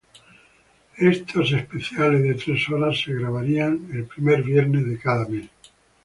Estos 0.97 1.51
especiales 1.51 2.23
de 2.23 2.33
tres 2.33 2.67
horas 2.69 2.99
se 2.99 3.13
grabarían 3.13 3.87
el 3.93 4.05
primer 4.07 4.41
viernes 4.41 4.87
de 4.87 4.97
cada 4.99 5.27
mes. 5.27 5.47